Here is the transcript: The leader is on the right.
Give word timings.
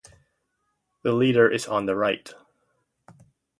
The 1.03 1.11
leader 1.11 1.47
is 1.47 1.67
on 1.67 1.85
the 1.85 1.95
right. 1.95 2.33